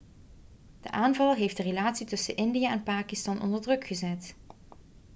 de 0.81 0.91
aanval 0.91 1.33
heeft 1.33 1.57
de 1.57 1.63
relatie 1.63 2.05
tussen 2.05 2.35
india 2.35 2.71
en 2.71 2.83
pakistan 2.83 3.41
onder 3.41 3.61
druk 3.61 3.85
gezet 3.87 4.35